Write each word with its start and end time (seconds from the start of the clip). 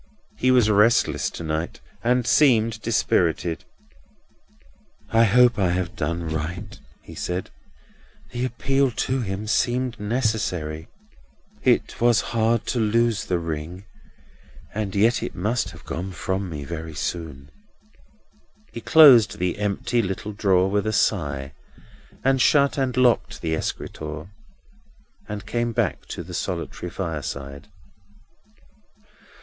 He 0.39 0.49
was 0.49 0.67
restless 0.67 1.29
to 1.29 1.43
night, 1.43 1.79
and 2.03 2.25
seemed 2.25 2.81
dispirited. 2.81 3.65
"I 5.11 5.25
hope 5.25 5.59
I 5.59 5.69
have 5.73 5.95
done 5.95 6.27
right," 6.27 6.79
he 7.03 7.13
said. 7.13 7.51
"The 8.31 8.43
appeal 8.43 8.89
to 8.89 9.21
him 9.21 9.45
seemed 9.45 9.99
necessary. 9.99 10.87
It 11.61 12.01
was 12.01 12.21
hard 12.33 12.65
to 12.69 12.79
lose 12.79 13.25
the 13.25 13.37
ring, 13.37 13.85
and 14.73 14.95
yet 14.95 15.21
it 15.21 15.35
must 15.35 15.69
have 15.69 15.85
gone 15.85 16.13
from 16.13 16.49
me 16.49 16.63
very 16.65 16.95
soon." 16.95 17.51
He 18.73 18.81
closed 18.81 19.37
the 19.37 19.59
empty 19.59 20.01
little 20.01 20.33
drawer 20.33 20.67
with 20.71 20.87
a 20.87 20.93
sigh, 20.93 21.53
and 22.23 22.41
shut 22.41 22.75
and 22.75 22.97
locked 22.97 23.39
the 23.41 23.53
escritoire, 23.55 24.31
and 25.29 25.45
came 25.45 25.73
back 25.73 26.07
to 26.07 26.23
the 26.23 26.33
solitary 26.33 26.89
fireside. 26.89 27.67